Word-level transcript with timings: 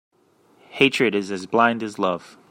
Hatred 0.71 1.13
is 1.13 1.29
as 1.29 1.45
blind 1.45 1.83
as 1.83 1.99
love. 1.99 2.35